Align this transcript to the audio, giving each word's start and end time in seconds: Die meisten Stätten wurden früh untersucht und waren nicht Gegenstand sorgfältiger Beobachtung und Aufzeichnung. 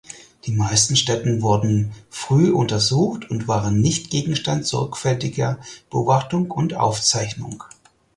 Die 0.45 0.53
meisten 0.53 0.95
Stätten 0.95 1.43
wurden 1.43 1.91
früh 2.09 2.49
untersucht 2.51 3.29
und 3.29 3.47
waren 3.47 3.79
nicht 3.81 4.09
Gegenstand 4.09 4.65
sorgfältiger 4.65 5.59
Beobachtung 5.91 6.49
und 6.49 6.73
Aufzeichnung. 6.73 7.63